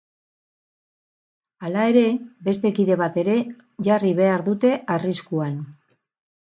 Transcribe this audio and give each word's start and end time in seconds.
Hala 1.67 1.83
ere, 1.91 2.03
beste 2.49 2.73
kide 2.81 2.99
bat 3.05 3.21
ere 3.25 3.39
jarri 3.91 4.19
behar 4.25 4.49
dute 4.53 4.77
arriskuan. 4.99 5.65